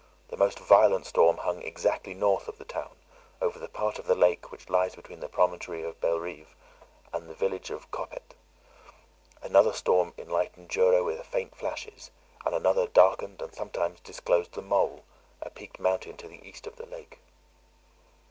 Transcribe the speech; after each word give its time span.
The 0.29 0.35
most 0.35 0.57
violent 0.57 1.05
storm 1.05 1.37
hung 1.37 1.61
exactly 1.61 2.15
north 2.15 2.47
of 2.47 2.57
the 2.57 2.65
town, 2.65 2.95
over 3.39 3.59
the 3.59 3.69
part 3.69 3.99
of 3.99 4.07
the 4.07 4.15
lake 4.15 4.51
which 4.51 4.67
lies 4.67 4.95
between 4.95 5.19
the 5.19 5.29
promontory 5.29 5.83
of 5.83 6.01
Belrive 6.01 6.55
and 7.13 7.29
the 7.29 7.35
village 7.35 7.69
of 7.69 7.91
Copêt. 7.91 8.33
Another 9.43 9.73
storm 9.73 10.15
enlightened 10.17 10.71
Jura 10.71 11.03
with 11.03 11.23
faint 11.27 11.53
flashes; 11.55 12.09
and 12.43 12.55
another 12.55 12.87
darkened 12.87 13.43
and 13.43 13.53
sometimes 13.53 13.99
disclosed 13.99 14.53
the 14.53 14.63
Môle, 14.63 15.03
a 15.39 15.51
peaked 15.51 15.77
mountain 15.79 16.17
to 16.17 16.27
the 16.27 16.43
east 16.49 16.65
of 16.65 16.77
the 16.77 16.87
lake. 16.87 17.19